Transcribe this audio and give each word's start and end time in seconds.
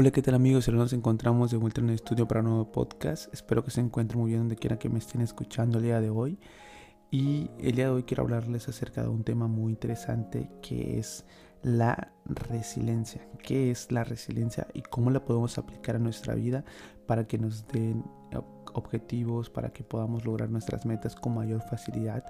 Hola, 0.00 0.12
¿qué 0.12 0.22
tal 0.22 0.36
amigos? 0.36 0.68
Nos 0.68 0.92
encontramos 0.92 1.50
de 1.50 1.56
vuelta 1.56 1.80
en 1.80 1.88
el 1.88 1.96
estudio 1.96 2.28
para 2.28 2.38
un 2.38 2.46
nuevo 2.46 2.70
podcast. 2.70 3.34
Espero 3.34 3.64
que 3.64 3.72
se 3.72 3.80
encuentren 3.80 4.20
muy 4.20 4.28
bien 4.28 4.42
donde 4.42 4.54
quiera 4.54 4.78
que 4.78 4.88
me 4.88 5.00
estén 5.00 5.22
escuchando 5.22 5.78
el 5.78 5.84
día 5.86 6.00
de 6.00 6.08
hoy. 6.08 6.38
Y 7.10 7.50
el 7.58 7.74
día 7.74 7.86
de 7.86 7.90
hoy 7.90 8.02
quiero 8.04 8.22
hablarles 8.22 8.68
acerca 8.68 9.02
de 9.02 9.08
un 9.08 9.24
tema 9.24 9.48
muy 9.48 9.72
interesante 9.72 10.52
que 10.62 11.00
es 11.00 11.24
la 11.64 12.12
resiliencia. 12.26 13.26
¿Qué 13.42 13.72
es 13.72 13.90
la 13.90 14.04
resiliencia 14.04 14.68
y 14.72 14.82
cómo 14.82 15.10
la 15.10 15.24
podemos 15.24 15.58
aplicar 15.58 15.96
a 15.96 15.98
nuestra 15.98 16.36
vida 16.36 16.64
para 17.08 17.26
que 17.26 17.38
nos 17.38 17.66
den 17.66 18.04
objetivos, 18.74 19.50
para 19.50 19.70
que 19.70 19.82
podamos 19.82 20.24
lograr 20.24 20.48
nuestras 20.48 20.86
metas 20.86 21.16
con 21.16 21.34
mayor 21.34 21.60
facilidad 21.62 22.24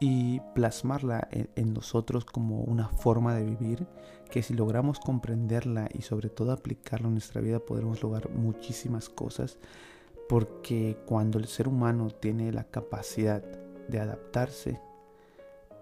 y 0.00 0.40
plasmarla 0.54 1.28
en, 1.30 1.72
nosotros 1.72 2.24
como 2.24 2.60
una 2.60 2.88
forma 2.88 3.34
de 3.34 3.44
vivir 3.44 3.86
que 4.30 4.42
si 4.42 4.54
logramos 4.54 4.98
comprenderla 4.98 5.88
y 5.92 6.02
sobre 6.02 6.28
todo 6.28 6.52
aplicarla 6.52 7.06
en 7.06 7.14
nuestra 7.14 7.40
vida 7.40 7.60
podremos 7.60 8.02
lograr 8.02 8.30
muchísimas 8.30 9.08
cosas 9.08 9.58
porque 10.28 10.98
cuando 11.06 11.38
el 11.38 11.46
ser 11.46 11.68
humano 11.68 12.08
tiene 12.08 12.52
la 12.52 12.64
capacidad 12.64 13.42
de 13.88 14.00
adaptarse 14.00 14.80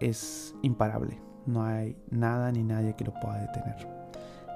es 0.01 0.55
imparable. 0.63 1.21
No 1.47 1.65
hay 1.65 1.97
nada 2.11 2.51
ni 2.53 2.63
nadie 2.63 2.95
que 2.97 3.05
lo 3.05 3.15
pueda 3.15 3.39
detener. 3.39 3.89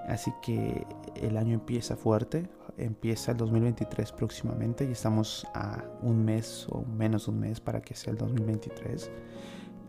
Así 0.09 0.33
que 0.43 0.87
el 1.17 1.37
año 1.37 1.55
empieza 1.55 1.97
fuerte 1.97 2.49
empieza 2.79 3.33
el 3.33 3.39
2023 3.39 4.13
próximamente 4.13 4.85
y 4.85 4.93
estamos 4.93 5.47
a 5.55 5.85
un 6.03 6.25
mes 6.25 6.67
o 6.71 6.85
menos 6.85 7.27
de 7.27 7.33
un 7.33 7.41
mes 7.41 7.61
para 7.61 7.81
que 7.81 7.95
sea 7.95 8.13
el 8.13 8.19
2023 8.19 9.11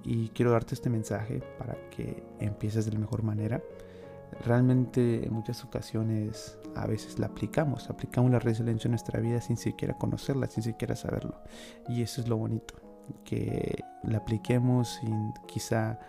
y 0.03 0.29
quiero 0.29 0.51
darte 0.51 0.73
este 0.73 0.89
mensaje 0.89 1.41
para 1.57 1.75
que 1.89 2.23
empieces 2.39 2.85
de 2.85 2.93
la 2.93 2.99
mejor 2.99 3.23
manera. 3.23 3.61
Realmente 4.45 5.25
en 5.25 5.33
muchas 5.33 5.63
ocasiones 5.63 6.57
a 6.75 6.85
veces 6.85 7.19
la 7.19 7.27
aplicamos, 7.27 7.89
aplicamos 7.89 8.31
la 8.31 8.39
resiliencia 8.39 8.87
en 8.87 8.91
nuestra 8.91 9.19
vida 9.19 9.41
sin 9.41 9.57
siquiera 9.57 9.97
conocerla, 9.97 10.47
sin 10.47 10.63
siquiera 10.63 10.95
saberlo. 10.95 11.41
Y 11.89 12.01
eso 12.01 12.21
es 12.21 12.27
lo 12.27 12.37
bonito, 12.37 12.75
que 13.25 13.83
la 14.03 14.19
apliquemos 14.19 14.99
sin 15.01 15.33
quizá 15.45 15.99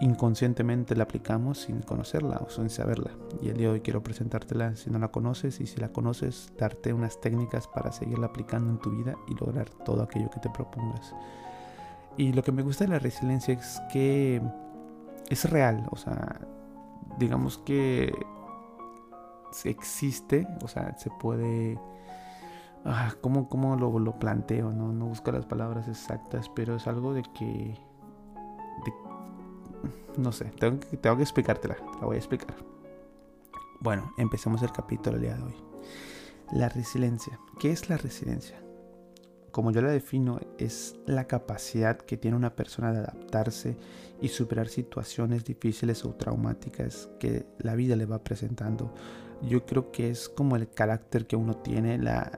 inconscientemente 0.00 0.96
la 0.96 1.04
aplicamos 1.04 1.58
sin 1.58 1.82
conocerla 1.82 2.40
o 2.46 2.50
sin 2.50 2.70
saberla. 2.70 3.12
Y 3.42 3.48
el 3.48 3.56
día 3.56 3.68
de 3.68 3.74
hoy 3.74 3.80
quiero 3.80 4.02
presentártela 4.02 4.76
si 4.76 4.90
no 4.90 4.98
la 4.98 5.08
conoces 5.08 5.60
y 5.60 5.66
si 5.66 5.80
la 5.80 5.88
conoces, 5.88 6.52
darte 6.58 6.92
unas 6.92 7.20
técnicas 7.20 7.68
para 7.68 7.92
seguirla 7.92 8.26
aplicando 8.26 8.70
en 8.70 8.78
tu 8.78 8.90
vida 8.90 9.16
y 9.28 9.34
lograr 9.34 9.68
todo 9.70 10.02
aquello 10.02 10.30
que 10.30 10.40
te 10.40 10.50
propongas. 10.50 11.14
Y 12.16 12.32
lo 12.32 12.42
que 12.42 12.52
me 12.52 12.62
gusta 12.62 12.84
de 12.84 12.90
la 12.90 12.98
resiliencia 12.98 13.54
es 13.54 13.80
que 13.92 14.40
es 15.28 15.50
real, 15.50 15.86
o 15.90 15.96
sea, 15.96 16.40
digamos 17.18 17.58
que 17.58 18.12
existe, 19.64 20.46
o 20.62 20.68
sea, 20.68 20.96
se 20.98 21.10
puede... 21.10 21.78
Ah, 22.84 23.14
¿Cómo, 23.22 23.48
cómo 23.48 23.76
lo, 23.76 23.98
lo, 23.98 24.18
planteo? 24.18 24.70
¿no? 24.70 24.92
no 24.92 25.06
busco 25.06 25.32
las 25.32 25.46
palabras 25.46 25.88
exactas, 25.88 26.50
pero 26.54 26.76
es 26.76 26.86
algo 26.86 27.14
de 27.14 27.22
que... 27.22 27.78
no 30.16 30.32
sé, 30.32 30.46
tengo 30.58 30.80
que, 30.80 30.96
tengo 30.96 31.16
que 31.16 31.22
explicártela, 31.22 31.76
la 32.00 32.06
voy 32.06 32.16
a 32.16 32.18
explicar. 32.18 32.54
Bueno, 33.80 34.12
empecemos 34.18 34.62
el 34.62 34.72
capítulo 34.72 35.16
el 35.16 35.22
día 35.22 35.36
de 35.36 35.42
hoy. 35.42 35.54
La 36.52 36.68
resiliencia. 36.68 37.38
¿Qué 37.58 37.70
es 37.70 37.88
la 37.88 37.96
resiliencia? 37.96 38.64
como 39.54 39.70
yo 39.70 39.82
la 39.82 39.92
defino, 39.92 40.40
es 40.58 40.96
la 41.06 41.28
capacidad 41.28 41.96
que 41.96 42.16
tiene 42.16 42.36
una 42.36 42.56
persona 42.56 42.92
de 42.92 42.98
adaptarse 42.98 43.76
y 44.20 44.26
superar 44.26 44.66
situaciones 44.66 45.44
difíciles 45.44 46.04
o 46.04 46.12
traumáticas 46.16 47.08
que 47.20 47.46
la 47.58 47.76
vida 47.76 47.94
le 47.94 48.04
va 48.04 48.24
presentando. 48.24 48.92
Yo 49.42 49.64
creo 49.64 49.92
que 49.92 50.10
es 50.10 50.28
como 50.28 50.56
el 50.56 50.68
carácter 50.68 51.28
que 51.28 51.36
uno 51.36 51.54
tiene, 51.54 51.98
la, 51.98 52.36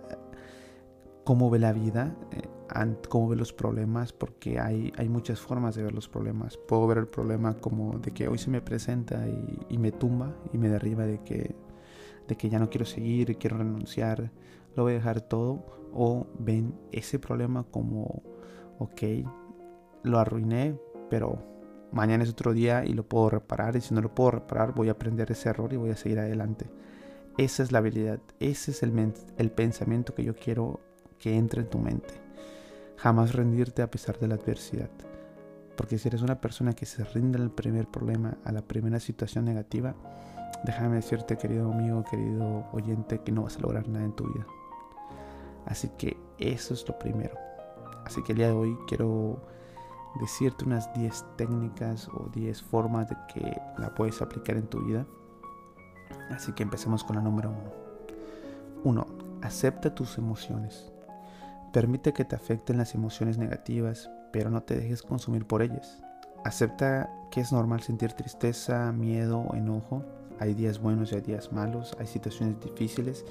cómo 1.26 1.50
ve 1.50 1.58
la 1.58 1.72
vida, 1.72 2.14
eh, 2.30 2.48
cómo 3.08 3.28
ve 3.28 3.34
los 3.34 3.52
problemas, 3.52 4.12
porque 4.12 4.60
hay, 4.60 4.92
hay 4.96 5.08
muchas 5.08 5.40
formas 5.40 5.74
de 5.74 5.82
ver 5.82 5.92
los 5.92 6.08
problemas. 6.08 6.56
Puedo 6.56 6.86
ver 6.86 6.98
el 6.98 7.08
problema 7.08 7.54
como 7.54 7.98
de 7.98 8.12
que 8.12 8.28
hoy 8.28 8.38
se 8.38 8.48
me 8.48 8.60
presenta 8.60 9.26
y, 9.26 9.58
y 9.68 9.76
me 9.76 9.90
tumba 9.90 10.36
y 10.52 10.58
me 10.58 10.68
derriba 10.68 11.04
de 11.04 11.18
que, 11.24 11.56
de 12.28 12.36
que 12.36 12.48
ya 12.48 12.60
no 12.60 12.70
quiero 12.70 12.86
seguir, 12.86 13.36
quiero 13.38 13.58
renunciar, 13.58 14.30
lo 14.76 14.84
voy 14.84 14.92
a 14.92 14.96
dejar 14.96 15.20
todo 15.20 15.66
o 15.92 16.28
ven 16.38 16.78
ese 16.92 17.18
problema 17.18 17.64
como, 17.64 18.22
ok, 18.78 19.02
lo 20.04 20.20
arruiné, 20.20 20.78
pero 21.10 21.42
mañana 21.90 22.22
es 22.22 22.30
otro 22.30 22.52
día 22.52 22.84
y 22.84 22.92
lo 22.92 23.02
puedo 23.02 23.30
reparar 23.30 23.74
y 23.74 23.80
si 23.80 23.94
no 23.94 24.00
lo 24.00 24.14
puedo 24.14 24.30
reparar 24.30 24.74
voy 24.74 24.90
a 24.90 24.92
aprender 24.92 25.32
ese 25.32 25.48
error 25.48 25.72
y 25.72 25.76
voy 25.76 25.90
a 25.90 25.96
seguir 25.96 26.20
adelante. 26.20 26.70
Esa 27.36 27.64
es 27.64 27.72
la 27.72 27.78
habilidad, 27.78 28.20
ese 28.38 28.70
es 28.70 28.84
el, 28.84 29.12
el 29.38 29.50
pensamiento 29.50 30.14
que 30.14 30.22
yo 30.22 30.36
quiero 30.36 30.85
que 31.18 31.36
entre 31.36 31.62
en 31.62 31.70
tu 31.70 31.78
mente. 31.78 32.14
Jamás 32.96 33.34
rendirte 33.34 33.82
a 33.82 33.90
pesar 33.90 34.18
de 34.18 34.28
la 34.28 34.36
adversidad. 34.36 34.90
Porque 35.76 35.98
si 35.98 36.08
eres 36.08 36.22
una 36.22 36.40
persona 36.40 36.72
que 36.72 36.86
se 36.86 37.04
rinde 37.04 37.38
al 37.38 37.50
primer 37.50 37.86
problema, 37.86 38.38
a 38.44 38.52
la 38.52 38.62
primera 38.62 38.98
situación 38.98 39.44
negativa, 39.44 39.94
déjame 40.64 40.96
decirte, 40.96 41.36
querido 41.36 41.70
amigo, 41.70 42.04
querido 42.04 42.64
oyente, 42.72 43.20
que 43.20 43.32
no 43.32 43.42
vas 43.42 43.56
a 43.56 43.60
lograr 43.60 43.88
nada 43.88 44.04
en 44.04 44.12
tu 44.12 44.26
vida. 44.32 44.46
Así 45.66 45.90
que 45.98 46.16
eso 46.38 46.74
es 46.74 46.88
lo 46.88 46.98
primero. 46.98 47.36
Así 48.04 48.22
que 48.22 48.32
el 48.32 48.38
día 48.38 48.48
de 48.48 48.54
hoy 48.54 48.78
quiero 48.86 49.42
decirte 50.20 50.64
unas 50.64 50.92
10 50.94 51.24
técnicas 51.36 52.08
o 52.08 52.30
10 52.32 52.62
formas 52.62 53.08
de 53.08 53.16
que 53.32 53.60
la 53.78 53.94
puedes 53.94 54.22
aplicar 54.22 54.56
en 54.56 54.66
tu 54.66 54.80
vida. 54.80 55.06
Así 56.30 56.52
que 56.52 56.62
empecemos 56.62 57.04
con 57.04 57.16
la 57.16 57.22
número 57.22 57.50
1. 57.50 57.58
1. 58.84 59.06
Acepta 59.42 59.94
tus 59.94 60.18
emociones. 60.18 60.92
Permite 61.76 62.14
que 62.14 62.24
te 62.24 62.34
afecten 62.34 62.78
las 62.78 62.94
emociones 62.94 63.36
negativas, 63.36 64.10
pero 64.32 64.48
no 64.48 64.62
te 64.62 64.74
dejes 64.76 65.02
consumir 65.02 65.46
por 65.46 65.60
ellas. 65.60 66.02
Acepta 66.42 67.10
que 67.30 67.42
es 67.42 67.52
normal 67.52 67.82
sentir 67.82 68.14
tristeza, 68.14 68.92
miedo, 68.92 69.46
enojo. 69.52 70.02
Hay 70.38 70.54
días 70.54 70.78
buenos 70.78 71.12
y 71.12 71.16
hay 71.16 71.20
días 71.20 71.52
malos, 71.52 71.94
hay 72.00 72.06
situaciones 72.06 72.58
difíciles 72.60 73.26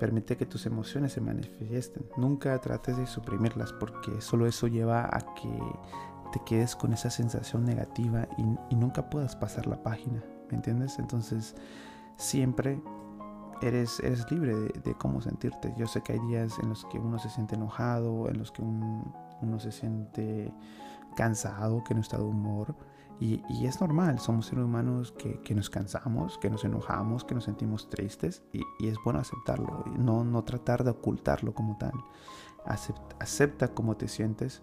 Permite 0.00 0.36
que 0.36 0.44
tus 0.44 0.66
emociones 0.66 1.12
se 1.12 1.20
manifiesten. 1.20 2.04
Nunca 2.16 2.60
trates 2.60 2.96
de 2.96 3.06
suprimirlas 3.06 3.72
porque 3.72 4.20
solo 4.20 4.48
eso 4.48 4.66
lleva 4.66 5.04
a 5.04 5.20
que 5.36 5.48
te 6.32 6.40
quedes 6.44 6.74
con 6.74 6.92
esa 6.92 7.10
sensación 7.10 7.64
negativa 7.64 8.26
y, 8.36 8.74
nunca 8.74 9.08
puedas 9.08 9.36
pasar 9.36 9.68
la 9.68 9.82
página. 9.84 10.20
¿Me 10.50 10.56
entiendes? 10.56 10.98
Entonces 10.98 11.54
siempre 12.16 12.82
eres, 13.62 14.00
eres 14.00 14.30
libre 14.30 14.54
de, 14.54 14.94
cómo 14.94 15.20
sentirte. 15.20 15.74
Yo 15.76 15.86
sé 15.86 16.02
que 16.02 16.14
hay 16.14 16.18
días 16.20 16.58
en 16.62 16.68
los 16.68 16.84
que 16.86 16.98
uno 16.98 17.18
se 17.18 17.28
siente 17.28 17.54
enojado, 17.54 18.28
en 18.28 18.38
los 18.38 18.52
que 18.52 18.62
uno 18.62 19.58
se 19.58 19.72
siente 19.72 20.52
cansado, 21.16 21.82
que 21.84 21.94
no 21.94 22.00
está 22.00 22.18
de 22.18 22.24
humor. 22.24 22.74
Y, 23.18 23.40
es 23.64 23.80
normal, 23.80 24.18
somos 24.18 24.46
seres 24.46 24.64
humanos 24.64 25.12
que, 25.12 25.54
nos 25.54 25.70
cansamos, 25.70 26.36
que 26.36 26.50
nos 26.50 26.64
enojamos, 26.64 27.24
que 27.24 27.34
nos 27.34 27.44
sentimos 27.44 27.88
tristes 27.88 28.42
y, 28.52 28.86
es 28.86 28.96
bueno 29.04 29.20
aceptarlo, 29.20 29.84
no, 29.96 30.22
no 30.22 30.44
tratar 30.44 30.84
de 30.84 30.90
ocultarlo 30.90 31.54
como 31.54 31.78
tal. 31.78 31.94
Acepta, 32.66 33.16
acepta 33.18 33.68
cómo 33.68 33.96
te 33.96 34.08
sientes, 34.08 34.62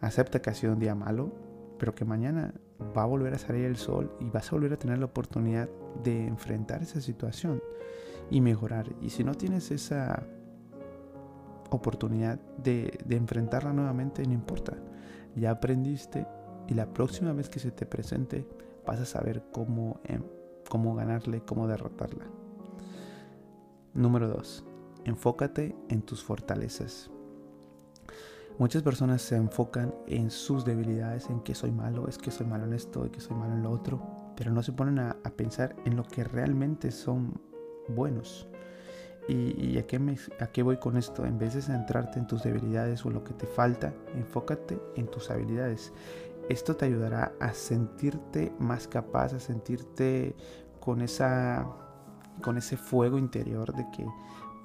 acepta 0.00 0.40
que 0.40 0.50
ha 0.50 0.54
sido 0.54 0.74
un 0.74 0.78
día 0.78 0.94
malo, 0.94 1.32
pero 1.78 1.94
que 1.94 2.04
mañana 2.04 2.54
va 2.96 3.02
a 3.02 3.06
volver 3.06 3.34
a 3.34 3.38
salir 3.38 3.64
el 3.64 3.76
sol 3.76 4.14
y 4.20 4.30
vas 4.30 4.48
a 4.52 4.56
volver 4.56 4.74
a 4.74 4.76
tener 4.76 4.98
la 4.98 5.06
oportunidad 5.06 5.68
de 6.04 6.26
enfrentar 6.26 6.82
esa 6.82 7.00
situación 7.00 7.60
y 8.30 8.40
mejorar. 8.40 8.94
Y 9.00 9.10
si 9.10 9.24
no 9.24 9.34
tienes 9.34 9.70
esa 9.70 10.26
oportunidad 11.70 12.38
de, 12.62 12.98
enfrentarla 13.08 13.72
nuevamente, 13.72 14.26
no 14.26 14.32
importa, 14.32 14.76
ya 15.36 15.50
aprendiste 15.50 16.26
y 16.66 16.74
la 16.74 16.92
próxima 16.92 17.32
vez 17.32 17.48
que 17.48 17.60
se 17.60 17.70
te 17.70 17.86
presente 17.86 18.46
vas 18.86 19.00
a 19.00 19.04
saber 19.04 19.44
cómo, 19.52 20.00
em, 20.04 20.22
cómo 20.68 20.94
ganarle, 20.94 21.42
cómo 21.42 21.66
derrotarla. 21.66 22.24
Número 23.94 24.28
2. 24.28 24.64
Enfócate 25.04 25.74
en 25.88 26.02
tus 26.02 26.22
fortalezas. 26.22 27.10
Muchas 28.58 28.82
personas 28.82 29.22
se 29.22 29.36
enfocan 29.36 29.94
en 30.08 30.32
sus 30.32 30.64
debilidades, 30.64 31.30
en 31.30 31.40
que 31.40 31.54
soy 31.54 31.70
malo, 31.70 32.08
es 32.08 32.18
que 32.18 32.32
soy 32.32 32.44
malo 32.44 32.64
en 32.64 32.72
esto, 32.72 33.08
que 33.10 33.20
soy 33.20 33.36
malo 33.36 33.54
en 33.54 33.62
lo 33.62 33.70
otro, 33.70 34.02
pero 34.36 34.50
no 34.50 34.64
se 34.64 34.72
ponen 34.72 34.98
a, 34.98 35.14
pensar 35.36 35.76
en 35.84 35.94
lo 35.94 36.02
que 36.02 36.24
realmente 36.24 36.90
son 36.90 37.40
buenos. 37.88 38.48
¿Y, 39.28 39.76
a, 39.76 39.86
qué 39.86 39.98
me, 39.98 40.16
a, 40.40 40.46
qué 40.46 40.62
voy 40.62 40.78
con 40.78 40.96
esto? 40.96 41.26
En 41.26 41.38
vez 41.38 41.52
de 41.52 41.60
centrarte 41.60 42.18
en 42.18 42.26
tus 42.26 42.42
debilidades 42.42 43.04
o 43.04 43.10
lo 43.10 43.24
que 43.24 43.34
te 43.34 43.46
falta, 43.46 43.92
enfócate 44.14 44.80
en 44.96 45.06
tus 45.06 45.30
habilidades. 45.30 45.92
Esto 46.48 46.76
te 46.76 46.86
ayudará 46.86 47.32
a 47.38 47.52
sentirte 47.52 48.52
más 48.58 48.88
capaz, 48.88 49.34
a 49.34 49.40
sentirte 49.40 50.34
con, 50.80 51.02
esa, 51.02 51.66
con 52.42 52.56
ese 52.56 52.78
fuego 52.78 53.18
interior 53.18 53.74
de 53.74 53.86
que 53.90 54.06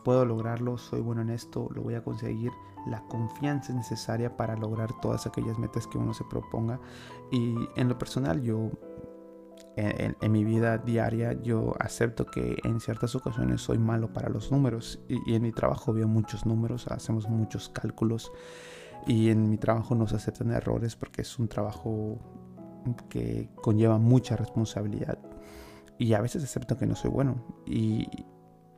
puedo 0.06 0.24
lograrlo, 0.26 0.78
soy 0.78 1.02
bueno 1.02 1.22
en 1.22 1.30
esto, 1.30 1.68
lo 1.74 1.81
voy 1.81 1.96
a 1.96 2.04
conseguir. 2.04 2.52
La 2.86 3.02
confianza 3.08 3.72
es 3.72 3.78
necesaria 3.78 4.36
para 4.36 4.56
lograr 4.56 4.92
todas 5.02 5.26
aquellas 5.26 5.58
metas 5.58 5.88
que 5.88 5.98
uno 5.98 6.14
se 6.14 6.24
proponga. 6.26 6.80
Y 7.31 7.68
en 7.76 7.90
lo 7.90 7.98
personal 7.98 8.42
yo 8.42 8.72
en, 9.75 10.31
mi 10.31 10.44
vida 10.44 10.78
diaria 10.78 11.34
yo 11.34 11.74
acepto 11.80 12.25
que 12.25 12.58
en 12.64 12.80
ciertas 12.80 13.16
ocasiones 13.16 13.62
soy 13.62 13.80
malo 13.80 14.14
para 14.14 14.30
los 14.30 14.52
números 14.52 15.00
y, 15.08 15.34
en 15.34 15.42
mi 15.42 15.52
trabajo 15.52 15.94
veo 15.94 16.08
muchos 16.08 16.46
números, 16.46 16.88
hacemos 16.88 17.28
muchos 17.28 17.70
cálculos 17.70 18.31
y 19.08 19.30
en 19.30 19.50
mi 19.50 19.58
trabajo 19.58 19.96
no 19.96 20.08
se 20.08 20.16
aceptan 20.16 20.52
errores 20.52 20.96
porque 20.96 21.24
es 21.24 21.40
un 21.40 21.48
trabajo 21.48 22.20
que 23.10 23.50
conlleva 23.56 23.98
mucha 23.98 24.36
responsabilidad 24.36 25.18
y 25.98 26.14
a 26.14 26.22
veces 26.22 26.44
acepto 26.44 26.78
que 26.78 26.86
no 26.86 26.96
soy 26.96 27.10
bueno 27.10 27.44
y, 27.66 28.08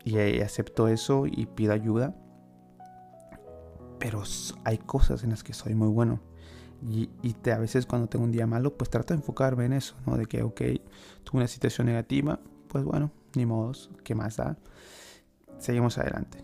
y 0.05 0.17
acepto 0.41 0.87
eso 0.87 1.25
y 1.25 1.45
pido 1.45 1.73
ayuda 1.73 2.15
pero 3.99 4.23
hay 4.63 4.77
cosas 4.77 5.23
en 5.23 5.31
las 5.31 5.43
que 5.43 5.53
soy 5.53 5.75
muy 5.75 5.89
bueno 5.89 6.21
y, 6.81 7.33
te, 7.33 7.51
a 7.51 7.57
veces 7.57 7.85
cuando 7.85 8.07
tengo 8.07 8.25
un 8.25 8.31
día 8.31 8.47
malo, 8.47 8.75
pues 8.75 8.89
trato 8.89 9.13
de 9.13 9.19
enfocarme 9.19 9.65
en 9.65 9.73
eso, 9.73 9.95
¿no? 10.05 10.17
De 10.17 10.25
que, 10.25 10.43
ok, 10.43 10.61
tuve 11.23 11.37
una 11.37 11.47
situación 11.47 11.87
negativa, 11.87 12.39
pues 12.67 12.83
bueno, 12.83 13.11
ni 13.35 13.45
modos, 13.45 13.89
¿qué 14.03 14.15
más 14.15 14.37
da? 14.37 14.57
Seguimos 15.57 15.97
adelante. 15.97 16.43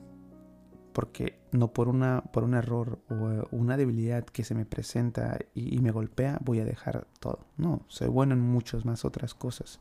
Porque 0.93 1.39
no 1.51 1.71
por, 1.71 1.87
una, 1.87 2.21
por 2.33 2.43
un 2.43 2.53
error 2.53 2.99
o 3.09 3.47
una 3.51 3.77
debilidad 3.77 4.25
que 4.25 4.43
se 4.43 4.55
me 4.55 4.65
presenta 4.65 5.39
y, 5.53 5.79
me 5.79 5.91
golpea, 5.91 6.39
voy 6.43 6.59
a 6.59 6.65
dejar 6.65 7.07
todo. 7.19 7.45
No, 7.57 7.85
soy 7.87 8.07
bueno 8.07 8.33
en 8.33 8.41
muchas 8.41 8.83
más 8.83 9.05
otras 9.05 9.33
cosas. 9.33 9.79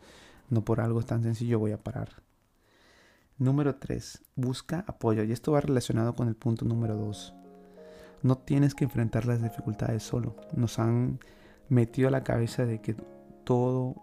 No 0.51 0.65
por 0.65 0.81
algo 0.81 1.03
tan 1.03 1.23
sencillo 1.23 1.59
voy 1.59 1.73
a 1.73 1.83
parar. 1.83 2.23
Número 3.39 3.77
3. 3.77 4.23
Busca 4.37 4.85
apoyo. 4.87 5.25
Y 5.25 5.33
esto 5.33 5.53
va 5.53 5.61
relacionado 5.61 6.15
con 6.15 6.29
el 6.29 6.37
punto 6.37 6.65
número 6.65 6.97
2 6.97 7.40
no 8.23 8.39
tienes 8.39 8.75
que 8.75 8.85
enfrentar 8.85 9.27
las 9.27 9.43
dificultades 9.43 10.03
solo. 10.03 10.37
Nos 10.55 10.79
han 10.79 11.21
metido 11.69 12.09
a 12.09 12.11
la 12.11 12.25
cabeza 12.25 12.67
de 12.67 12.81
que 12.81 12.95
todos 13.45 13.97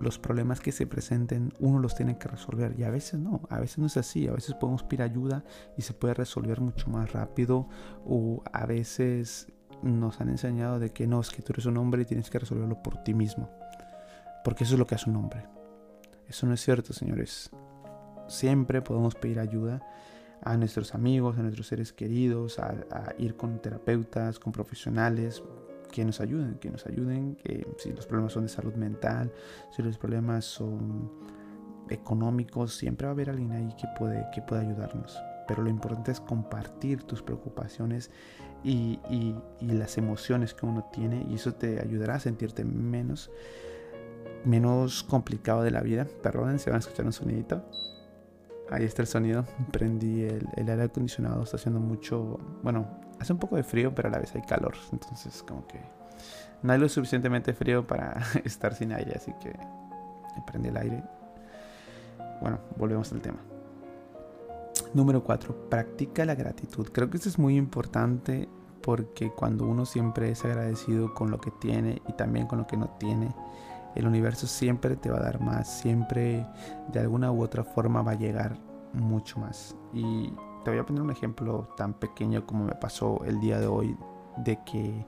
los 0.00 0.18
problemas 0.18 0.60
que 0.60 0.72
se 0.72 0.86
presenten 0.86 1.52
uno 1.60 1.78
los 1.78 1.94
tiene 1.94 2.18
que 2.18 2.28
resolver 2.28 2.78
y 2.78 2.84
a 2.84 2.90
veces 2.90 3.20
no, 3.20 3.42
a 3.48 3.60
veces 3.60 3.78
no 3.78 3.86
es 3.86 3.96
así, 3.96 4.26
a 4.28 4.32
veces 4.32 4.54
podemos 4.54 4.82
pedir 4.82 5.02
ayuda 5.02 5.44
y 5.76 5.82
se 5.82 5.94
puede 5.94 6.14
resolver 6.14 6.60
mucho 6.60 6.90
más 6.90 7.12
rápido 7.12 7.68
o 8.04 8.42
a 8.52 8.66
veces 8.66 9.52
nos 9.82 10.20
han 10.20 10.28
enseñado 10.28 10.78
de 10.78 10.90
que 10.90 11.06
no, 11.06 11.20
es 11.20 11.30
que 11.30 11.42
tú 11.42 11.52
eres 11.52 11.66
un 11.66 11.76
hombre 11.76 12.02
y 12.02 12.04
tienes 12.04 12.28
que 12.28 12.38
resolverlo 12.38 12.82
por 12.82 13.02
ti 13.02 13.14
mismo, 13.14 13.50
porque 14.44 14.64
eso 14.64 14.74
es 14.74 14.78
lo 14.78 14.86
que 14.86 14.94
hace 14.94 15.10
un 15.10 15.16
hombre. 15.16 15.46
Eso 16.28 16.46
no 16.46 16.54
es 16.54 16.60
cierto, 16.62 16.92
señores. 16.92 17.50
Siempre 18.28 18.80
podemos 18.80 19.14
pedir 19.14 19.38
ayuda 19.38 19.82
a 20.44 20.56
nuestros 20.56 20.94
amigos, 20.94 21.38
a 21.38 21.42
nuestros 21.42 21.66
seres 21.66 21.92
queridos, 21.92 22.58
a, 22.58 23.14
ir 23.18 23.34
con 23.34 23.60
terapeutas, 23.60 24.38
con 24.38 24.52
profesionales 24.52 25.42
que 25.90 26.04
nos 26.04 26.20
ayuden, 26.20 26.56
que 26.56 26.70
nos 26.70 26.86
ayuden, 26.86 27.36
que 27.36 27.66
si 27.78 27.92
los 27.92 28.06
problemas 28.06 28.32
son 28.32 28.42
de 28.44 28.48
salud 28.50 28.74
mental, 28.74 29.32
si 29.70 29.82
los 29.82 29.96
problemas 29.96 30.44
son 30.44 31.10
económicos, 31.88 32.74
siempre 32.74 33.06
va 33.06 33.12
a 33.12 33.14
haber 33.14 33.30
alguien 33.30 33.52
ahí 33.52 33.74
que 33.80 33.88
puede, 33.98 34.26
que 34.34 34.42
puede 34.42 34.62
ayudarnos. 34.66 35.18
Pero 35.48 35.62
lo 35.62 35.70
importante 35.70 36.10
es 36.10 36.20
compartir 36.20 37.04
tus 37.04 37.22
preocupaciones 37.22 38.10
y, 38.62 38.98
y, 39.08 39.34
y 39.60 39.66
las 39.66 39.96
emociones 39.98 40.52
que 40.52 40.66
uno 40.66 40.88
tiene 40.92 41.26
y 41.30 41.34
eso 41.34 41.54
te 41.54 41.80
ayudará 41.80 42.16
a 42.16 42.20
sentirte 42.20 42.64
menos, 42.64 43.30
menos 44.44 45.04
complicado 45.04 45.62
de 45.62 45.70
la 45.70 45.80
vida. 45.80 46.06
Perdonen, 46.22 46.58
se 46.58 46.70
van 46.70 46.76
a 46.76 46.80
escuchar 46.80 47.06
un 47.06 47.12
sonidito. 47.12 47.64
Ahí 48.74 48.84
está 48.84 49.02
el 49.02 49.08
sonido. 49.08 49.44
Prendí 49.70 50.22
el, 50.22 50.48
aire 50.56 50.82
acondicionado. 50.82 51.42
Está 51.42 51.56
haciendo 51.56 51.80
mucho. 51.80 52.38
Bueno, 52.62 52.86
hace 53.20 53.32
un 53.32 53.38
poco 53.38 53.56
de 53.56 53.62
frío, 53.62 53.94
pero 53.94 54.08
a 54.08 54.12
la 54.12 54.18
vez 54.18 54.34
hay 54.34 54.42
calor. 54.42 54.74
Entonces, 54.92 55.44
como 55.46 55.66
que 55.66 55.80
no 56.62 56.72
hay 56.72 56.78
lo 56.78 56.88
suficientemente 56.88 57.52
frío 57.52 57.86
para 57.86 58.20
estar 58.44 58.74
sin 58.74 58.92
aire. 58.92 59.12
Así 59.14 59.32
que 59.40 59.52
prendí 60.46 60.68
el 60.68 60.76
aire. 60.76 61.02
Bueno, 62.40 62.58
volvemos 62.76 63.12
al 63.12 63.20
tema. 63.20 63.38
Número 64.92 65.22
4. 65.22 65.70
Practica 65.70 66.24
la 66.24 66.34
gratitud. 66.34 66.88
Creo 66.92 67.10
que 67.10 67.16
esto 67.16 67.28
es 67.28 67.38
muy 67.38 67.56
importante 67.56 68.48
porque 68.82 69.30
cuando 69.30 69.66
uno 69.66 69.86
siempre 69.86 70.30
es 70.30 70.44
agradecido 70.44 71.14
con 71.14 71.30
lo 71.30 71.40
que 71.40 71.50
tiene 71.52 72.02
y 72.08 72.12
también 72.12 72.46
con 72.46 72.58
lo 72.58 72.66
que 72.66 72.76
no 72.76 72.90
tiene, 72.98 73.34
el 73.94 74.06
universo 74.06 74.46
siempre 74.46 74.96
te 74.96 75.10
va 75.10 75.18
a 75.18 75.22
dar 75.22 75.40
más, 75.40 75.80
siempre 75.80 76.46
de 76.92 77.00
alguna 77.00 77.30
u 77.30 77.42
otra 77.42 77.64
forma 77.64 78.02
va 78.02 78.12
a 78.12 78.16
llegar 78.16 78.56
mucho 78.92 79.38
más. 79.38 79.76
Y 79.92 80.32
te 80.64 80.70
voy 80.70 80.78
a 80.78 80.86
poner 80.86 81.02
un 81.02 81.10
ejemplo 81.10 81.68
tan 81.76 81.94
pequeño 81.94 82.46
como 82.46 82.64
me 82.64 82.74
pasó 82.74 83.22
el 83.24 83.40
día 83.40 83.58
de 83.58 83.66
hoy, 83.66 83.96
de 84.38 84.58
que 84.64 85.06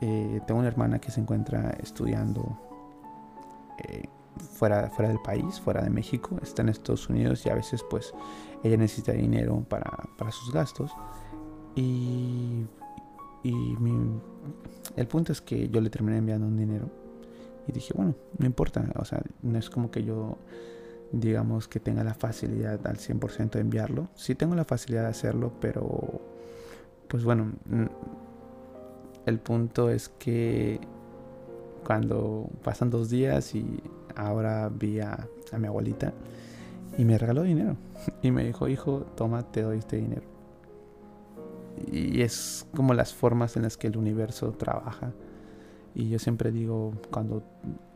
eh, 0.00 0.40
tengo 0.46 0.60
una 0.60 0.68
hermana 0.68 0.98
que 0.98 1.10
se 1.10 1.20
encuentra 1.20 1.70
estudiando 1.80 2.58
eh, 3.78 4.08
fuera, 4.36 4.90
fuera 4.90 5.08
del 5.08 5.20
país, 5.20 5.60
fuera 5.60 5.82
de 5.82 5.90
México, 5.90 6.38
está 6.42 6.62
en 6.62 6.70
Estados 6.70 7.08
Unidos 7.08 7.46
y 7.46 7.50
a 7.50 7.54
veces 7.54 7.84
pues 7.88 8.12
ella 8.64 8.76
necesita 8.76 9.12
dinero 9.12 9.64
para, 9.68 10.30
sus 10.30 10.52
gastos. 10.52 10.92
Y, 11.76 12.66
y 13.44 13.76
el 14.96 15.06
punto 15.06 15.32
es 15.32 15.40
que 15.40 15.68
yo 15.68 15.80
le 15.80 15.88
terminé 15.88 16.18
enviando 16.18 16.46
un 16.46 16.56
dinero 16.56 17.01
y 17.66 17.72
dije, 17.72 17.92
bueno, 17.94 18.14
no 18.38 18.46
importa, 18.46 18.84
o 18.96 19.04
sea, 19.04 19.22
no 19.42 19.58
es 19.58 19.70
como 19.70 19.90
que 19.90 20.02
yo, 20.04 20.36
digamos, 21.12 21.68
que 21.68 21.80
tenga 21.80 22.02
la 22.02 22.14
facilidad 22.14 22.84
al 22.86 22.96
100% 22.96 23.50
de 23.50 23.60
enviarlo. 23.60 24.08
Sí 24.14 24.34
tengo 24.34 24.54
la 24.54 24.64
facilidad 24.64 25.02
de 25.02 25.08
hacerlo, 25.08 25.52
pero, 25.60 26.20
pues 27.08 27.24
bueno, 27.24 27.52
el 29.26 29.38
punto 29.38 29.90
es 29.90 30.08
que 30.08 30.80
cuando 31.86 32.48
pasan 32.62 32.90
dos 32.90 33.10
días 33.10 33.54
y 33.54 33.82
ahora 34.16 34.68
vi 34.68 35.00
a, 35.00 35.28
a 35.52 35.58
mi 35.58 35.66
abuelita 35.66 36.12
y 36.98 37.04
me 37.04 37.18
regaló 37.18 37.42
dinero 37.42 37.76
y 38.22 38.30
me 38.30 38.44
dijo, 38.44 38.68
hijo, 38.68 39.06
toma, 39.16 39.50
te 39.50 39.62
doy 39.62 39.78
este 39.78 39.96
dinero. 39.96 40.22
Y 41.90 42.20
es 42.20 42.66
como 42.74 42.92
las 42.92 43.14
formas 43.14 43.56
en 43.56 43.62
las 43.62 43.76
que 43.76 43.86
el 43.86 43.96
universo 43.96 44.52
trabaja 44.52 45.12
y 45.94 46.08
yo 46.08 46.18
siempre 46.18 46.50
digo, 46.50 46.92
cuando, 47.10 47.42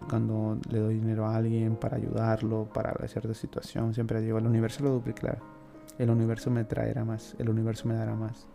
cuando 0.09 0.59
le 0.71 0.81
doy 0.81 0.95
dinero 0.95 1.27
a 1.27 1.37
alguien 1.37 1.77
para 1.77 1.97
ayudarlo, 1.97 2.69
para 2.73 2.95
cierta 3.09 3.33
situación, 3.33 3.95
siempre 3.95 4.21
digo, 4.21 4.39
el 4.39 4.47
universo 4.47 4.85
lo 4.85 4.91
duplicará. 4.91 5.39
El 5.99 6.11
universo 6.11 6.51
me 6.51 6.65
traerá 6.65 7.05
más, 7.05 7.35
el 7.39 7.49
universo 7.49 7.89
me 7.89 7.95
dará 7.95 8.15
más. 8.15 8.47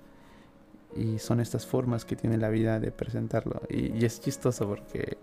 Y 0.95 1.17
son 1.17 1.39
estas 1.39 1.65
formas 1.65 2.05
que 2.05 2.15
tiene 2.15 2.37
la 2.37 2.49
vida 2.49 2.79
de 2.79 2.91
presentarlo. 2.91 3.61
Y, 3.67 4.05
es 4.05 4.21
chistoso 4.21 4.67
porque, 4.67 5.17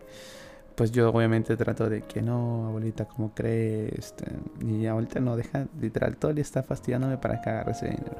pues 0.74 0.90
yo 0.90 1.10
obviamente 1.10 1.56
trato 1.56 1.88
de 1.88 2.02
que 2.02 2.20
no, 2.20 2.66
abuelita, 2.66 3.04
¿cómo 3.04 3.32
crees? 3.34 3.92
Este, 3.92 4.26
y 4.66 4.86
abuelita 4.86 5.20
no 5.20 5.36
deja, 5.36 5.66
literal, 5.80 6.16
todo 6.16 6.32
día 6.34 6.42
está 6.42 6.64
fastidiándome 6.64 7.18
para 7.18 7.40
que 7.40 7.50
agarre 7.50 7.72
ese 7.72 7.86
dinero. 7.86 8.16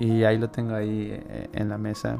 Y 0.00 0.24
ahí 0.24 0.38
lo 0.38 0.48
tengo 0.48 0.74
ahí 0.74 1.10
eh, 1.12 1.50
en 1.52 1.68
la 1.68 1.76
mesa 1.76 2.16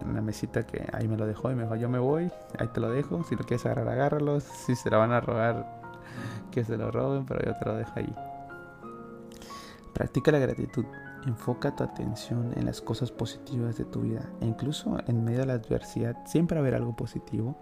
en 0.00 0.14
la 0.14 0.22
mesita 0.22 0.66
que 0.66 0.86
ahí 0.92 1.06
me 1.06 1.16
lo 1.16 1.26
dejó 1.26 1.50
y 1.50 1.54
me 1.54 1.62
dijo, 1.62 1.76
yo 1.76 1.88
me 1.88 1.98
voy, 1.98 2.30
ahí 2.58 2.68
te 2.68 2.80
lo 2.80 2.90
dejo, 2.90 3.22
si 3.24 3.36
lo 3.36 3.44
quieres 3.44 3.64
agarrar, 3.66 3.88
agárralo, 3.88 4.40
si 4.40 4.74
se 4.74 4.90
lo 4.90 4.98
van 4.98 5.12
a 5.12 5.20
robar, 5.20 5.82
que 6.50 6.64
se 6.64 6.76
lo 6.76 6.90
roben, 6.90 7.26
pero 7.26 7.44
yo 7.44 7.54
te 7.58 7.64
lo 7.64 7.76
dejo 7.76 7.92
ahí. 7.96 8.14
Practica 9.92 10.32
la 10.32 10.38
gratitud, 10.38 10.84
enfoca 11.26 11.76
tu 11.76 11.84
atención 11.84 12.52
en 12.56 12.66
las 12.66 12.80
cosas 12.80 13.10
positivas 13.12 13.76
de 13.76 13.84
tu 13.84 14.02
vida 14.02 14.28
e 14.40 14.46
incluso 14.46 14.98
en 15.06 15.24
medio 15.24 15.40
de 15.40 15.46
la 15.46 15.54
adversidad 15.54 16.16
siempre 16.26 16.56
a 16.56 16.60
haber 16.60 16.74
algo 16.74 16.96
positivo. 16.96 17.56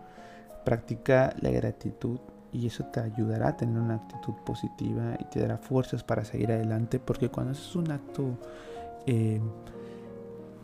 Practica 0.64 1.34
la 1.40 1.50
gratitud 1.50 2.20
y 2.52 2.66
eso 2.66 2.84
te 2.86 3.00
ayudará 3.00 3.48
a 3.48 3.56
tener 3.56 3.80
una 3.80 3.96
actitud 3.96 4.34
positiva 4.44 5.16
y 5.18 5.24
te 5.24 5.40
dará 5.40 5.58
fuerzas 5.58 6.04
para 6.04 6.24
seguir 6.24 6.52
adelante 6.52 6.98
porque 6.98 7.28
cuando 7.28 7.52
haces 7.52 7.74
un 7.74 7.90
acto 7.90 8.38
eh, 9.06 9.40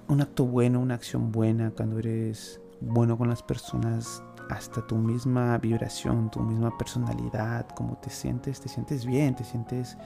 un 0.09 0.21
acto 0.21 0.47
bueno, 0.47 0.81
una 0.81 0.95
acción 0.95 1.33
buena, 1.33 1.71
cuando 1.71 1.99
eres 1.99 2.61
bueno 2.81 3.19
con 3.19 3.29
las 3.29 3.43
personas, 3.43 4.23
hasta 4.49 4.87
tu 4.87 4.97
misma 4.97 5.59
vibración, 5.59 6.31
tu 6.31 6.41
misma 6.41 6.77
personalidad, 6.77 7.69
cómo 7.75 7.97
te 7.99 8.11
sientes, 8.11 8.61
te 8.61 8.69
sientes 8.69 9.05
bien, 9.05 9.35
te 9.35 9.45
sientes 9.45 9.97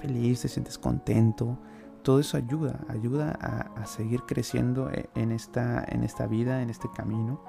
feliz, 0.00 0.42
te 0.42 0.48
sientes 0.48 0.78
contento. 0.78 1.58
Todo 2.02 2.18
eso 2.18 2.38
ayuda, 2.38 2.80
ayuda 2.88 3.32
a, 3.32 3.84
seguir 3.84 4.22
creciendo 4.22 4.90
e, 4.90 5.10
en 5.14 5.32
esta, 5.32 5.84
en 5.86 6.02
esta 6.02 6.26
vida, 6.26 6.62
en 6.62 6.70
este 6.70 6.88
camino, 6.90 7.42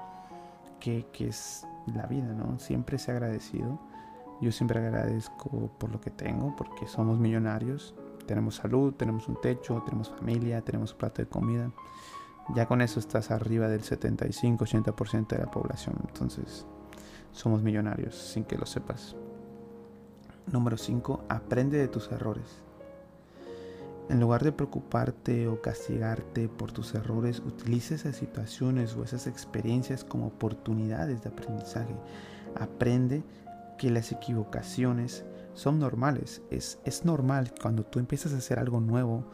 que, 0.78 1.06
que 1.12 1.28
es 1.28 1.66
la 1.86 2.06
vida, 2.06 2.34
¿no? 2.34 2.58
Siempre 2.58 2.98
se 2.98 3.12
agradecido. 3.12 3.80
Yo 4.42 4.52
siempre 4.52 4.80
agradezco 4.80 5.70
por 5.78 5.90
lo 5.90 6.00
que 6.00 6.10
tengo, 6.10 6.54
porque 6.56 6.86
somos 6.86 7.18
millonarios, 7.18 7.94
tenemos 8.26 8.56
salud, 8.56 8.94
tenemos 8.94 9.28
un 9.28 9.40
techo, 9.40 9.82
tenemos 9.84 10.10
familia, 10.10 10.60
tenemos 10.62 10.94
plato 10.94 11.22
de 11.22 11.28
comida 11.28 11.70
ya 12.54 12.66
con 12.66 12.80
eso 12.80 12.98
estás 12.98 13.30
arriba 13.30 13.68
del 13.68 13.82
75-80% 13.82 15.28
de 15.28 15.38
la 15.38 15.50
población. 15.50 15.96
Entonces, 16.06 16.66
somos 17.32 17.62
millonarios 17.62 18.16
sin 18.16 18.44
que 18.44 18.58
lo 18.58 18.66
sepas. 18.66 19.16
Número 20.50 20.76
5. 20.76 21.24
Aprende 21.28 21.78
de 21.78 21.88
tus 21.88 22.10
errores. 22.10 22.62
En 24.08 24.20
lugar 24.20 24.42
de 24.42 24.52
preocuparte 24.52 25.46
o 25.46 25.62
castigarte 25.62 26.48
por 26.48 26.72
tus 26.72 26.94
errores, 26.94 27.38
utiliza 27.38 27.94
esas 27.94 28.16
situaciones 28.16 28.96
o 28.96 29.04
esas 29.04 29.26
experiencias 29.26 30.04
como 30.04 30.26
oportunidades 30.26 31.22
de 31.22 31.30
aprendizaje. 31.30 31.94
Aprende 32.60 33.22
que 33.78 33.90
las 33.90 34.10
equivocaciones 34.12 35.24
son 35.54 35.78
normales. 35.78 36.42
Es, 36.50 36.78
es 36.84 37.04
normal 37.04 37.52
cuando 37.60 37.84
tú 37.84 37.98
empiezas 37.98 38.32
a 38.32 38.38
hacer 38.38 38.58
algo 38.58 38.80
nuevo 38.80 39.24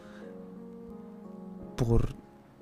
por 1.77 2.17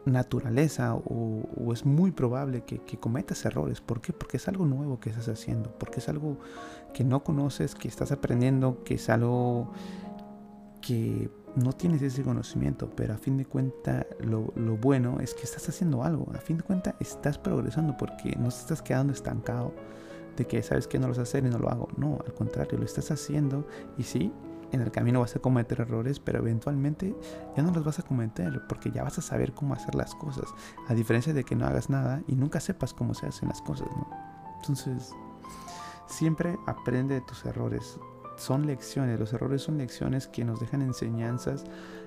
naturaleza 0.06 0.94
o, 0.94 1.72
es 1.72 1.84
muy 1.84 2.12
probable 2.12 2.62
que, 2.64 2.80
cometas 2.98 3.44
errores. 3.44 3.80
¿Por 3.80 4.00
qué? 4.00 4.12
Porque 4.12 4.36
es 4.36 4.48
algo 4.48 4.64
nuevo 4.64 5.00
que 5.00 5.10
estás 5.10 5.28
haciendo, 5.28 5.70
porque 5.78 5.98
es 5.98 6.08
algo 6.08 6.38
que 6.94 7.04
no 7.04 7.22
conoces, 7.24 7.74
que 7.74 7.88
estás 7.88 8.12
aprendiendo, 8.12 8.82
que 8.84 8.94
es 8.94 9.10
algo 9.10 9.72
que 10.80 11.28
no 11.56 11.72
tienes 11.72 12.02
ese 12.02 12.22
conocimiento, 12.22 12.90
pero 12.94 13.14
a 13.14 13.18
fin 13.18 13.36
de 13.36 13.46
cuentas 13.46 14.06
lo, 14.20 14.52
lo, 14.54 14.76
bueno 14.76 15.18
es 15.20 15.34
que 15.34 15.42
estás 15.42 15.68
haciendo 15.68 16.04
algo, 16.04 16.30
a 16.34 16.38
fin 16.38 16.58
de 16.58 16.62
cuentas 16.62 16.94
estás 17.00 17.38
progresando 17.38 17.96
porque 17.96 18.36
no 18.36 18.48
te 18.50 18.56
estás 18.56 18.82
quedando 18.82 19.12
estancado 19.12 19.74
de 20.36 20.46
que 20.46 20.62
sabes 20.62 20.86
que 20.86 20.98
no 20.98 21.06
lo 21.06 21.12
vas 21.12 21.18
a 21.18 21.22
hacer 21.22 21.44
y 21.44 21.48
no 21.48 21.58
lo 21.58 21.70
hago. 21.70 21.88
No, 21.96 22.18
al 22.24 22.34
contrario, 22.34 22.78
lo 22.78 22.84
estás 22.84 23.10
haciendo 23.10 23.66
y 23.98 24.02
sí, 24.02 24.32
en 24.72 24.80
el 24.80 24.90
camino 24.90 25.20
vas 25.20 25.36
a 25.36 25.38
cometer 25.38 25.80
errores, 25.80 26.20
pero 26.20 26.38
eventualmente 26.38 27.14
ya 27.56 27.62
no 27.62 27.72
los 27.72 27.84
vas 27.84 27.98
a 27.98 28.02
cometer 28.02 28.62
porque 28.68 28.90
ya 28.90 29.02
vas 29.02 29.18
a 29.18 29.22
saber 29.22 29.52
cómo 29.52 29.74
hacer 29.74 29.94
las 29.94 30.14
cosas. 30.14 30.46
A 30.88 30.94
diferencia 30.94 31.32
de 31.32 31.44
que 31.44 31.56
no 31.56 31.66
hagas 31.66 31.90
nada 31.90 32.22
y 32.26 32.36
nunca 32.36 32.60
sepas 32.60 32.92
cómo 32.92 33.14
se 33.14 33.26
hacen 33.26 33.48
las 33.48 33.62
cosas, 33.62 33.88
¿no? 33.96 34.08
Entonces, 34.56 35.12
siempre 36.06 36.58
aprende 36.66 37.14
de 37.14 37.20
tus 37.20 37.44
errores. 37.44 37.98
Son 38.36 38.66
lecciones, 38.66 39.18
los 39.18 39.32
errores 39.32 39.62
son 39.62 39.78
lecciones 39.78 40.28
que 40.28 40.44
nos 40.44 40.60
dejan 40.60 40.82
enseñanzas, 40.82 41.64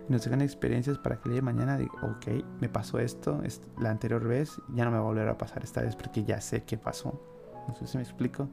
nos 0.09 0.23
dejan 0.23 0.41
experiencias 0.41 0.97
para 0.99 1.17
que 1.17 1.29
el 1.29 1.33
día 1.33 1.41
de 1.41 1.45
mañana 1.45 1.77
diga, 1.77 1.93
ok, 2.03 2.43
me 2.61 2.69
pasó 2.69 2.99
esto 2.99 3.41
la 3.79 3.89
anterior 3.89 4.27
vez, 4.27 4.61
ya 4.73 4.85
no 4.85 4.91
me 4.91 4.97
va 4.97 5.03
a 5.03 5.07
volver 5.07 5.27
a 5.27 5.37
pasar 5.37 5.63
esta 5.63 5.81
vez 5.81 5.95
porque 5.95 6.23
ya 6.23 6.39
sé 6.39 6.63
qué 6.65 6.77
pasó. 6.77 7.19
No 7.67 7.75
sé 7.75 7.87
si 7.87 7.97
me 7.97 8.03
explico. 8.03 8.49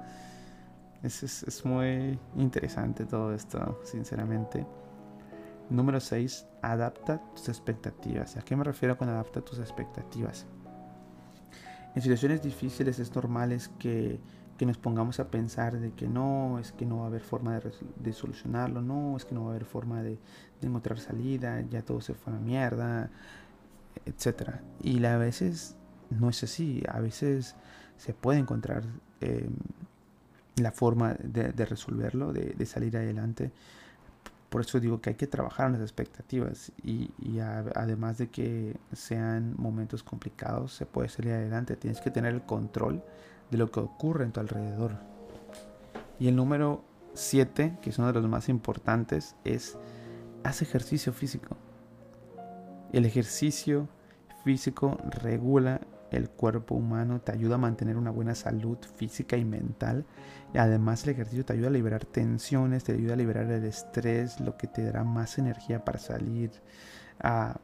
Es, 1.03 1.65
muy 1.65 2.19
interesante 2.37 3.05
todo 3.05 3.33
esto, 3.33 3.81
sinceramente. 3.85 4.67
Número 5.71 6.01
6. 6.01 6.47
Adapta 6.63 7.21
tus 7.35 7.49
expectativas. 7.49 8.37
¿A 8.37 8.43
qué 8.43 8.57
me 8.57 8.65
refiero 8.65 8.97
con 8.97 9.09
adapta 9.09 9.41
tus 9.41 9.59
expectativas? 9.59 10.47
En 11.95 12.03
situaciones 12.03 12.43
difíciles 12.43 12.99
es 12.99 13.15
normal 13.15 13.53
es 13.53 13.69
que, 13.79 14.21
nos 14.61 14.79
pongamos 14.79 15.21
a 15.21 15.31
pensar 15.31 15.79
de 15.79 15.93
que 15.93 16.09
no, 16.09 16.59
es 16.59 16.73
que 16.73 16.87
no 16.87 16.99
va 16.99 17.05
a 17.05 17.07
haber 17.07 17.23
forma 17.23 17.61
de, 17.61 18.13
solucionarlo, 18.13 18.83
no, 18.83 19.17
es 19.17 19.25
que 19.25 19.35
no 19.35 19.45
va 19.45 19.49
a 19.49 19.51
haber 19.51 19.65
forma 19.65 20.03
de, 20.03 20.19
encontrar 20.61 20.99
salida, 20.99 21.61
ya 21.63 21.83
todo 21.83 22.01
se 22.01 22.15
fue 22.15 22.33
a 22.33 22.37
la 22.37 22.43
mierda, 22.43 23.11
etc. 24.05 24.57
Y 24.83 25.05
a 25.05 25.17
veces 25.19 25.77
no 26.11 26.31
es 26.31 26.43
así, 26.43 26.83
a 26.89 27.01
veces 27.01 27.55
se 27.97 28.15
puede 28.15 28.39
encontrar 28.39 28.85
eh, 29.21 29.49
la 30.57 30.73
forma 30.73 31.15
de, 31.15 31.53
resolverlo, 31.65 32.33
de, 32.33 32.67
salir 32.67 32.97
adelante. 32.97 33.53
Por 34.49 34.63
eso 34.63 34.81
digo 34.81 35.01
que 35.01 35.11
hay 35.11 35.17
que 35.17 35.27
trabajar 35.27 35.67
en 35.67 35.73
las 35.73 35.83
expectativas 35.83 36.73
y, 36.83 37.11
además 37.41 38.19
de 38.19 38.29
que 38.29 38.77
sean 38.93 39.55
momentos 39.59 40.03
complicados, 40.03 40.73
se 40.73 40.87
puede 40.87 41.09
salir 41.09 41.33
adelante. 41.33 41.77
Tienes 41.77 42.01
que 42.01 42.11
tener 42.11 42.33
el 42.33 42.43
control 42.43 43.03
de 43.51 43.59
lo 43.59 43.71
que 43.71 43.81
ocurre 43.81 44.25
en 44.25 44.33
tu 44.33 44.41
alrededor. 44.41 44.93
Y 46.19 46.29
el 46.29 46.37
número 46.37 46.83
7, 47.15 47.79
que 47.83 47.91
es 47.91 47.99
uno 47.99 48.09
de 48.09 48.15
los 48.15 48.29
más 48.29 48.49
importantes, 48.49 49.35
es 49.45 49.77
haz 50.43 50.63
ejercicio 50.63 51.13
físico. 51.13 51.57
El 52.93 53.05
ejercicio 53.05 53.89
físico 54.45 54.97
regula 55.23 55.81
el 56.11 56.31
cuerpo 56.31 56.75
humano, 56.75 57.21
te 57.21 57.33
ayuda 57.33 57.57
a 57.57 57.59
mantener 57.59 57.97
una 57.97 58.11
buena 58.11 58.35
salud 58.35 58.79
física 58.97 59.37
y 59.37 59.45
mental. 59.45 60.05
Y 60.55 60.59
además 60.59 61.05
el 61.05 61.11
ejercicio 61.11 61.45
te 61.45 61.53
ayuda 61.53 61.69
a 61.69 61.73
liberar 61.73 62.05
tensiones, 62.05 62.85
te 62.85 62.93
ayuda 62.93 63.15
a 63.15 63.17
liberar 63.17 63.51
el 63.51 63.65
estrés, 63.65 64.41
lo 64.41 64.57
que 64.57 64.67
te 64.67 64.85
dará 64.85 65.05
más 65.05 65.39
energía 65.39 65.85
para 65.85 65.99
salir 65.99 66.51
a, 67.21 67.59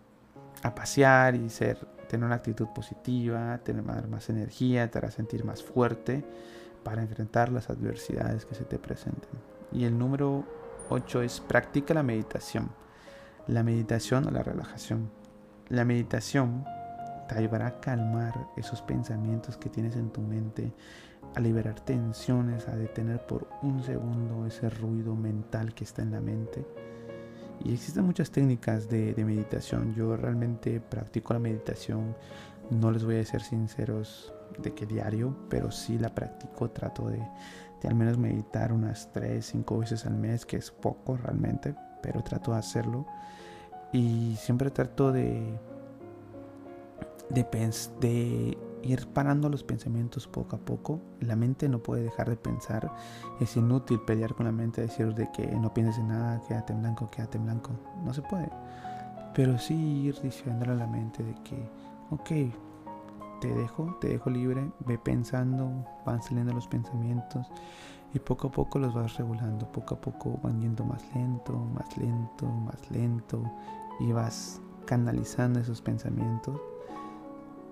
pasear 0.74 1.34
y 1.34 1.48
ser, 1.50 1.78
tener 2.08 2.26
una 2.26 2.36
actitud 2.36 2.68
positiva, 2.68 3.58
tener 3.64 3.82
más 3.82 4.28
energía, 4.28 4.90
te 4.90 4.98
hará 4.98 5.10
sentir 5.10 5.44
más 5.44 5.62
fuerte 5.62 6.24
para 6.84 7.02
enfrentar 7.02 7.50
las 7.50 7.70
adversidades 7.70 8.44
que 8.44 8.54
se 8.54 8.64
te 8.64 8.78
presenten. 8.78 9.30
Y 9.72 9.84
el 9.84 9.98
número 9.98 10.44
8 10.88 11.22
es 11.22 11.40
practica 11.40 11.94
la 11.94 12.02
meditación. 12.02 12.70
La 13.46 13.62
meditación 13.62 14.26
o 14.26 14.30
la 14.30 14.42
relajación. 14.42 15.10
La 15.68 15.84
meditación 15.84 16.64
te 17.32 17.38
ayudará 17.38 17.66
a 17.66 17.80
calmar 17.80 18.48
esos 18.56 18.82
pensamientos 18.82 19.56
que 19.56 19.68
tienes 19.68 19.96
en 19.96 20.10
tu 20.10 20.20
mente, 20.20 20.72
a 21.34 21.40
liberar 21.40 21.80
tensiones, 21.80 22.68
a 22.68 22.76
detener 22.76 23.26
por 23.26 23.48
un 23.62 23.82
segundo 23.82 24.46
ese 24.46 24.68
ruido 24.68 25.14
mental 25.14 25.74
que 25.74 25.84
está 25.84 26.02
en 26.02 26.12
la 26.12 26.20
mente. 26.20 26.66
Y 27.64 27.72
existen 27.72 28.04
muchas 28.04 28.30
técnicas 28.30 28.88
de, 28.88 29.14
meditación. 29.24 29.94
Yo 29.94 30.16
realmente 30.16 30.80
practico 30.80 31.32
la 31.32 31.38
meditación. 31.38 32.16
No 32.70 32.90
les 32.90 33.04
voy 33.04 33.16
a 33.16 33.24
ser 33.24 33.40
sinceros 33.42 34.32
de 34.58 34.74
que 34.74 34.84
diario, 34.84 35.36
pero 35.48 35.70
sí 35.70 35.98
la 35.98 36.14
practico. 36.14 36.70
Trato 36.70 37.08
de, 37.08 37.22
al 37.86 37.94
menos 37.94 38.18
meditar 38.18 38.72
unas 38.72 39.12
3, 39.12 39.44
5 39.44 39.78
veces 39.78 40.06
al 40.06 40.16
mes, 40.16 40.44
que 40.44 40.56
es 40.56 40.70
poco 40.70 41.16
realmente, 41.16 41.74
pero 42.02 42.22
trato 42.22 42.52
de 42.52 42.58
hacerlo. 42.58 43.06
Y 43.92 44.34
siempre 44.36 44.70
trato 44.70 45.12
de, 45.12 45.58
de, 47.32 47.44
de 48.00 48.58
ir 48.82 49.06
parando 49.08 49.48
los 49.48 49.62
pensamientos 49.64 50.26
poco 50.26 50.56
a 50.56 50.58
poco. 50.58 51.00
La 51.20 51.36
mente 51.36 51.68
no 51.68 51.78
puede 51.78 52.02
dejar 52.02 52.28
de 52.28 52.36
pensar. 52.36 52.92
Es 53.40 53.56
inútil 53.56 54.00
pelear 54.00 54.34
con 54.34 54.46
la 54.46 54.52
mente, 54.52 54.80
decir 54.80 55.14
de 55.14 55.30
que 55.32 55.46
no 55.46 55.72
pienses 55.72 55.98
en 55.98 56.08
nada, 56.08 56.40
quédate 56.46 56.72
en 56.72 56.80
blanco, 56.80 57.10
quédate 57.10 57.38
en 57.38 57.44
blanco. 57.44 57.70
No 58.04 58.12
se 58.12 58.22
puede. 58.22 58.50
Pero 59.34 59.58
sí 59.58 59.74
ir 59.74 60.20
diciéndole 60.20 60.72
a 60.72 60.76
la 60.76 60.86
mente 60.86 61.22
de 61.22 61.34
que, 61.42 61.68
ok, 62.10 62.30
te 63.40 63.54
dejo, 63.54 63.96
te 64.00 64.08
dejo 64.08 64.30
libre, 64.30 64.70
ve 64.86 64.98
pensando, 64.98 65.84
van 66.04 66.22
saliendo 66.22 66.52
los 66.52 66.68
pensamientos 66.68 67.46
y 68.14 68.18
poco 68.18 68.48
a 68.48 68.50
poco 68.50 68.78
los 68.78 68.94
vas 68.94 69.16
regulando, 69.16 69.70
poco 69.72 69.94
a 69.94 70.00
poco 70.00 70.38
van 70.42 70.60
yendo 70.60 70.84
más 70.84 71.02
lento, 71.14 71.52
más 71.74 71.96
lento, 71.96 72.46
más 72.46 72.90
lento 72.90 73.42
y 74.00 74.12
vas 74.12 74.60
canalizando 74.84 75.60
esos 75.60 75.80
pensamientos 75.80 76.60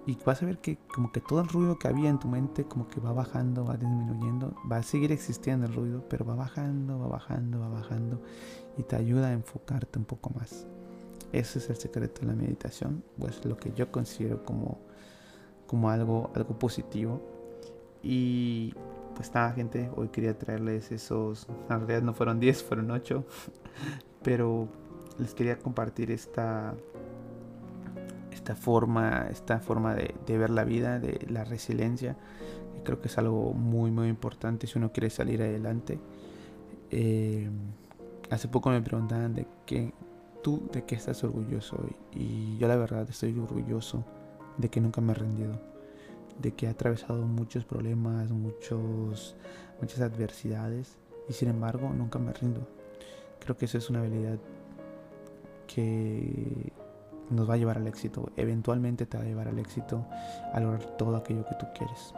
y 0.06 0.16
vas 0.24 0.42
a 0.42 0.46
ver 0.46 0.58
que 0.58 0.78
como 0.92 1.12
que 1.12 1.20
todo 1.20 1.40
el 1.40 1.48
ruido 1.48 1.78
que 1.78 1.88
había 1.88 2.08
en 2.08 2.18
tu 2.18 2.28
mente 2.28 2.64
como 2.64 2.88
que 2.88 3.00
va 3.00 3.12
bajando, 3.12 3.64
va 3.64 3.76
disminuyendo, 3.76 4.54
va 4.70 4.78
a 4.78 4.82
seguir 4.82 5.12
existiendo 5.12 5.66
el 5.66 5.74
ruido, 5.74 6.04
pero 6.08 6.24
va 6.24 6.34
bajando, 6.34 6.98
va 6.98 7.08
bajando, 7.08 7.60
va 7.60 7.68
bajando 7.68 8.20
y 8.78 8.82
te 8.82 8.96
ayuda 8.96 9.28
a 9.28 9.32
enfocarte 9.32 9.98
un 9.98 10.04
poco 10.04 10.30
más. 10.30 10.66
Ese 11.32 11.58
es 11.58 11.70
el 11.70 11.76
secreto 11.76 12.22
de 12.22 12.28
la 12.28 12.34
meditación, 12.34 13.04
pues 13.18 13.44
lo 13.44 13.56
que 13.56 13.72
yo 13.72 13.92
considero 13.92 14.44
como, 14.44 14.78
como 15.66 15.90
algo, 15.90 16.30
algo 16.34 16.58
positivo. 16.58 17.20
Y 18.02 18.74
pues 19.14 19.32
nada, 19.34 19.52
gente, 19.52 19.90
hoy 19.96 20.08
quería 20.08 20.36
traerles 20.36 20.90
esos, 20.90 21.46
en 21.68 21.78
realidad 21.80 22.02
no 22.02 22.14
fueron 22.14 22.40
10, 22.40 22.64
fueron 22.64 22.90
8, 22.90 23.24
pero 24.22 24.66
les 25.18 25.34
quería 25.34 25.58
compartir 25.58 26.10
esta 26.10 26.74
esta 28.50 28.62
forma, 28.62 29.28
esta 29.30 29.60
forma 29.60 29.94
de, 29.94 30.38
ver 30.38 30.50
la 30.50 30.64
vida, 30.64 30.98
de 30.98 31.24
la 31.28 31.44
resiliencia. 31.44 32.16
Creo 32.84 33.00
que 33.00 33.08
es 33.08 33.18
algo 33.18 33.52
muy, 33.52 33.90
muy 33.90 34.08
importante 34.08 34.66
si 34.66 34.78
uno 34.78 34.90
quiere 34.90 35.08
salir 35.10 35.40
adelante. 35.40 36.00
Eh, 36.90 37.48
hace 38.30 38.48
poco 38.48 38.70
me 38.70 38.82
preguntaban 38.82 39.34
de 39.34 39.46
qué, 39.66 39.92
tú 40.42 40.68
de 40.72 40.84
qué 40.84 40.96
estás 40.96 41.22
orgulloso 41.22 41.76
y 42.12 42.58
yo 42.58 42.66
la 42.66 42.76
verdad 42.76 43.08
estoy 43.08 43.38
orgulloso 43.38 44.04
de 44.56 44.68
que 44.68 44.80
nunca 44.80 45.00
me 45.00 45.12
he 45.12 45.14
rendido, 45.14 45.60
de 46.40 46.52
que 46.52 46.66
he 46.66 46.68
atravesado 46.68 47.22
muchos 47.22 47.64
problemas, 47.64 48.30
muchos, 48.30 49.36
muchas 49.80 50.00
adversidades 50.00 50.96
y 51.28 51.34
sin 51.34 51.50
embargo 51.50 51.90
nunca 51.90 52.18
me 52.18 52.32
rindo. 52.32 52.66
Creo 53.38 53.56
que 53.56 53.66
esa 53.66 53.78
es 53.78 53.88
una 53.90 54.00
habilidad 54.00 54.38
que 55.68 56.72
nos 57.30 57.48
va 57.48 57.54
a 57.54 57.56
llevar 57.56 57.78
al 57.78 57.86
éxito. 57.86 58.30
Eventualmente 58.36 59.06
te 59.06 59.16
va 59.16 59.24
a 59.24 59.26
llevar 59.26 59.48
al 59.48 59.58
éxito 59.58 60.04
a 60.52 60.60
lograr 60.60 60.84
todo 60.96 61.16
aquello 61.16 61.44
que 61.46 61.54
tú 61.54 61.66
quieres. 61.76 62.14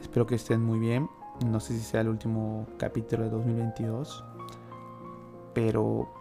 Espero 0.00 0.26
que 0.26 0.34
estén 0.36 0.62
muy 0.62 0.78
bien. 0.78 1.08
No 1.46 1.60
sé 1.60 1.74
si 1.74 1.80
sea 1.80 2.02
el 2.02 2.08
último 2.08 2.66
capítulo 2.78 3.24
de 3.24 3.30
2022, 3.30 4.24
pero 5.54 6.12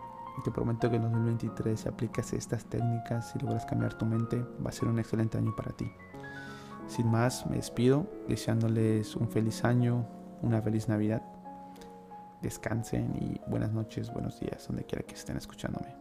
te 0.43 0.51
prometo 0.51 0.89
que 0.89 0.95
en 0.95 1.01
2023 1.01 1.79
si 1.79 1.87
aplicas 1.87 2.31
estas 2.33 2.63
técnicas 2.65 3.35
y 3.35 3.39
logras 3.39 3.65
cambiar 3.65 3.93
tu 3.95 4.05
mente, 4.05 4.37
va 4.65 4.69
a 4.69 4.71
ser 4.71 4.87
un 4.87 4.99
excelente 4.99 5.37
año 5.37 5.53
para 5.55 5.71
ti. 5.71 5.91
Sin 6.87 7.11
más, 7.11 7.45
me 7.45 7.57
despido 7.57 8.07
deseándoles 8.27 9.15
un 9.15 9.29
feliz 9.29 9.63
año, 9.65 10.07
una 10.41 10.61
feliz 10.61 10.87
Navidad. 10.87 11.21
Descansen 12.41 13.15
y 13.17 13.41
buenas 13.49 13.73
noches, 13.73 14.11
buenos 14.13 14.39
días, 14.39 14.65
donde 14.65 14.85
quiera 14.85 15.05
que 15.05 15.15
estén 15.15 15.35
escuchándome. 15.35 15.98